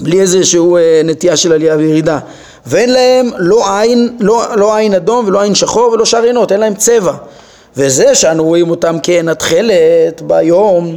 [0.00, 2.18] בלי איזושהי אה, נטייה של עלייה וירידה.
[2.66, 6.60] ואין להם לא עין, לא, לא עין אדום ולא עין שחור ולא שאר עינות, אין
[6.60, 7.12] להם צבע.
[7.76, 10.96] וזה שאנו רואים אותם כעין התכלת ביום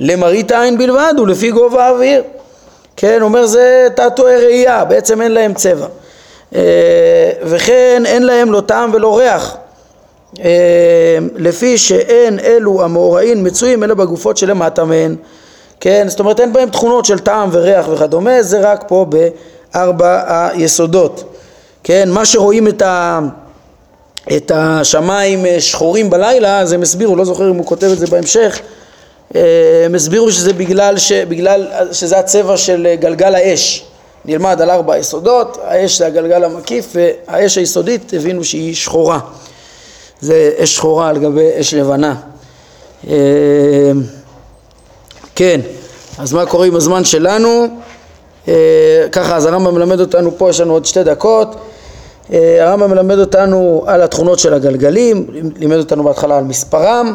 [0.00, 2.22] למראית עין בלבד ולפי גובה האוויר.
[2.96, 5.86] כן, אומר זה תעתועי ראייה, בעצם אין להם צבע.
[6.54, 9.56] אה, וכן אין להם לא טעם ולא ריח.
[10.44, 15.16] אה, לפי שאין אלו המאורעים מצויים אלא בגופות שלמטה מהן.
[15.80, 19.06] כן, זאת אומרת אין בהם תכונות של טעם וריח וכדומה, זה רק פה
[19.72, 20.22] בארבע
[20.52, 21.24] היסודות.
[21.84, 23.20] כן, מה שרואים את ה...
[24.36, 28.06] את השמיים אה, שחורים בלילה, אז הם הסבירו, לא זוכר אם הוא כותב את זה
[28.06, 28.60] בהמשך,
[29.34, 33.84] אה, הם הסבירו שזה בגלל, ש, בגלל שזה הצבע של גלגל האש.
[34.24, 39.18] נלמד על ארבע יסודות, האש זה הגלגל המקיף והאש היסודית הבינו שהיא שחורה.
[40.20, 42.14] זה אש שחורה על גבי אש לבנה.
[45.34, 45.60] כן,
[46.18, 47.66] אז מה קורה עם הזמן שלנו?
[49.12, 51.56] ככה, אז הרמב"ם מלמד אותנו פה, יש לנו עוד שתי דקות.
[52.32, 55.26] אה, הרמב"ם מלמד אותנו על התכונות של הגלגלים,
[55.56, 57.14] לימד אותנו בהתחלה על מספרם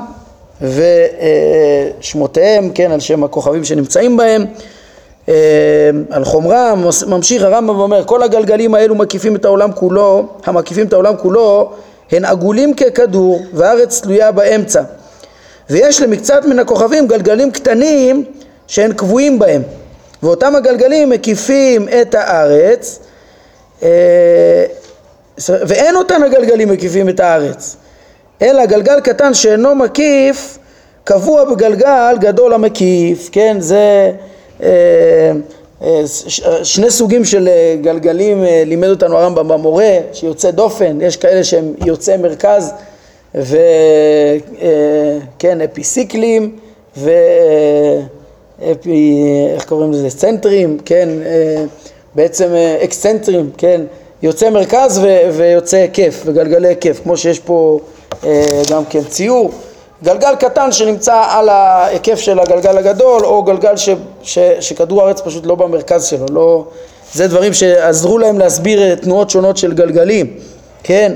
[2.00, 4.46] ושמותיהם, כן, על שם הכוכבים שנמצאים בהם,
[5.30, 5.34] אה,
[6.10, 11.18] על חומרם, ממשיך הרמב"ם ואומר כל הגלגלים האלו מקיפים את העולם כולו, המקיפים את העולם
[11.18, 11.72] כולו
[12.12, 14.82] הן עגולים ככדור והארץ תלויה באמצע.
[15.69, 18.24] ויש למקצת מן הכוכבים גלגלים קטנים
[18.67, 19.62] שהן קבועים בהם.
[20.24, 23.00] ואותם הגלגלים מקיפים את הארץ
[23.84, 24.65] אה,
[25.47, 27.76] ואין אותן הגלגלים מקיפים את הארץ,
[28.41, 30.58] אלא גלגל קטן שאינו מקיף
[31.04, 34.12] קבוע בגלגל גדול המקיף, כן, זה
[34.63, 35.32] אה,
[36.63, 41.74] שני סוגים של אה, גלגלים אה, לימד אותנו הרמב"ם במורה, שיוצא דופן, יש כאלה שהם
[41.86, 42.74] יוצאי מרכז
[43.36, 43.52] וכן,
[45.65, 46.56] אפיסיקלים
[46.98, 48.63] ואפי,
[49.56, 51.10] איך קוראים לזה, צנטרים, כן,
[52.15, 52.50] בעצם
[52.84, 53.82] אקסצנטרים, כן,
[54.24, 57.80] יוצא מרכז ו, ויוצא היקף וגלגלי היקף, כמו שיש פה
[58.72, 59.52] גם כן ציור
[60.04, 63.90] גלגל קטן שנמצא על ההיקף של הגלגל הגדול, או גלגל ש,
[64.24, 66.66] ש, שכדור הארץ פשוט לא במרכז שלו, לא...
[67.14, 70.34] זה דברים שעזרו להם להסביר תנועות שונות של גלגלים,
[70.84, 71.14] כן?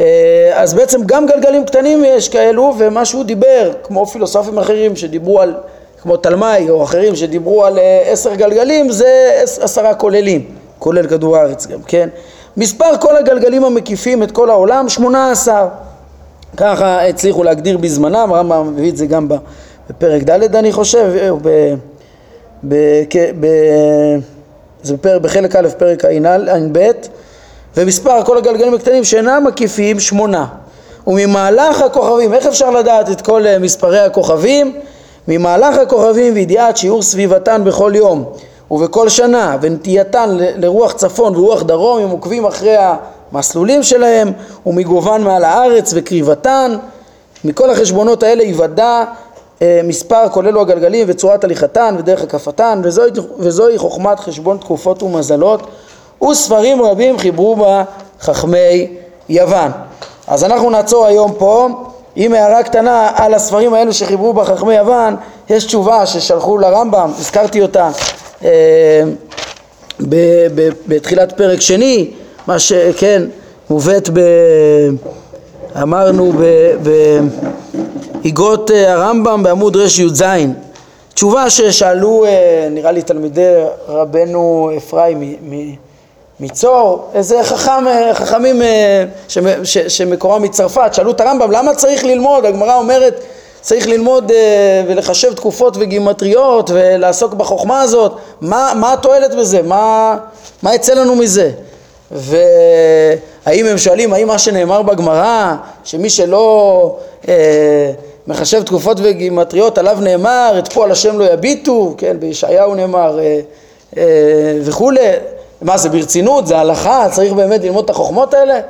[0.00, 5.40] אה, אז בעצם גם גלגלים קטנים יש כאלו, ומה שהוא דיבר, כמו פילוסופים אחרים שדיברו
[5.40, 5.54] על,
[6.02, 10.44] כמו תלמי או אחרים שדיברו על אה, עשר גלגלים, זה עשרה כוללים,
[10.78, 12.08] כולל כדור הארץ גם, כן?
[12.56, 15.66] מספר כל הגלגלים המקיפים את כל העולם, שמונה עשר.
[16.56, 19.28] ככה הצליחו להגדיר בזמנם, הרמב"ם מביא את זה גם
[19.90, 21.74] בפרק ד' אני חושב, או ב...
[22.68, 22.74] ב,
[23.40, 23.46] ב
[24.82, 26.90] זה בפרק, בחלק א', פרק ע"ב,
[27.76, 30.46] ומספר כל הגלגלים הקטנים שאינם מקיפים שמונה.
[31.06, 34.80] וממהלך הכוכבים, איך אפשר לדעת את כל אה, מספרי הכוכבים?
[35.28, 38.24] ממהלך הכוכבים וידיעת שיעור סביבתן בכל יום
[38.70, 42.76] ובכל שנה ונטייתן לרוח צפון ורוח דרום הם עוקבים אחרי
[43.32, 44.32] המסלולים שלהם
[44.66, 46.76] ומגובן מעל הארץ וקריבתן.
[47.44, 49.04] מכל החשבונות האלה יוודע
[49.62, 55.66] אה, מספר כולל הגלגלים וצורת הליכתן ודרך הקפתן וזוהי, וזוהי חוכמת חשבון תקופות ומזלות
[56.30, 57.84] וספרים רבים חיברו בה
[58.20, 58.96] חכמי
[59.28, 59.70] יוון.
[60.26, 61.68] אז אנחנו נעצור היום פה.
[62.16, 65.16] עם הערה קטנה על הספרים האלו שחיברו בה חכמי יוון
[65.50, 67.90] יש תשובה ששלחו לרמב"ם, הזכרתי אותה
[68.44, 69.02] אה,
[70.88, 72.10] בתחילת פרק שני
[72.46, 73.22] מה שכן
[73.70, 74.20] מובאת ב...
[75.82, 76.32] אמרנו
[78.22, 80.24] באגרות אה, הרמב"ם בעמוד רי"ז
[81.14, 83.54] תשובה ששאלו אה, נראה לי תלמידי
[83.88, 85.36] רבנו אפרים
[86.40, 88.62] מצור, איזה חכם, אה, חכמים
[89.88, 93.20] שמקורם מצרפת, שאלו את הרמב"ם למה צריך ללמוד, הגמרא אומרת
[93.60, 94.32] צריך ללמוד
[94.88, 100.16] ולחשב תקופות וגימטריות ולעסוק בחוכמה הזאת, מה, מה התועלת בזה, מה,
[100.62, 101.50] מה יצא לנו מזה?
[102.12, 106.96] והאם הם שואלים האם מה שנאמר בגמרא שמי שלא
[107.28, 107.92] אה,
[108.26, 113.40] מחשב תקופות וגימטריות עליו נאמר את פועל השם לא יביטו כן בישעיהו נאמר אה,
[113.96, 115.00] אה, וכולי.
[115.62, 116.46] מה זה ברצינות?
[116.46, 117.06] זה הלכה?
[117.10, 118.60] צריך באמת ללמוד את החוכמות האלה?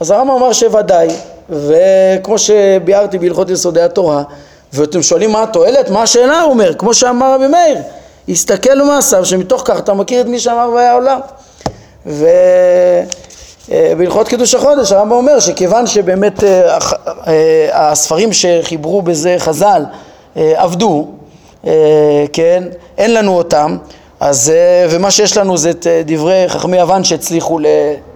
[0.00, 1.08] אז הרמב"ם אמר שוודאי
[1.50, 4.22] וכמו שביארתי בהלכות יסודי התורה
[4.72, 5.90] ואתם שואלים מה התועלת?
[5.90, 6.40] מה השאלה?
[6.40, 7.78] הוא אומר כמו שאמר רבי מאיר
[8.28, 11.20] הסתכל במעשיו שמתוך כך אתה מכיר את מי שאמר והיה עולם
[12.06, 12.98] ובהלכות
[14.28, 16.78] קידוש החודש הרמב"ם אומר שכיוון שבאמת אה,
[17.26, 19.84] אה, הספרים שחיברו בזה חז"ל
[20.36, 21.08] אה, עבדו,
[22.32, 22.64] כן,
[22.98, 23.76] אין לנו אותם,
[24.20, 24.52] אז,
[24.90, 27.58] ומה שיש לנו זה את דברי חכמי יוון שהצליחו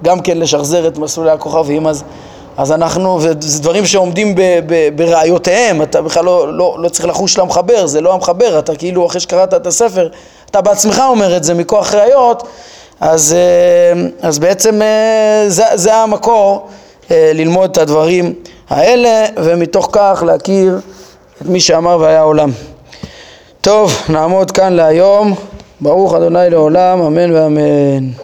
[0.02, 2.04] גם כן לשחזר את מסלולי הכוכבים, אז,
[2.56, 4.34] אז אנחנו, וזה דברים שעומדים
[4.96, 9.20] בראיותיהם, אתה בכלל לא, לא, לא צריך לחוש למחבר, זה לא המחבר, אתה כאילו אחרי
[9.20, 10.08] שקראת את הספר,
[10.50, 12.48] אתה בעצמך אומר את זה מכוח ראיות
[13.00, 16.68] אז, אה, אז בעצם אה, זה, זה המקור
[17.10, 18.34] אה, ללמוד את הדברים
[18.70, 20.80] האלה ומתוך כך להכיר
[21.42, 22.50] את מי שאמר והיה עולם.
[23.60, 25.34] טוב, נעמוד כאן להיום.
[25.80, 28.08] ברוך אדוני לעולם, אמן ואמן.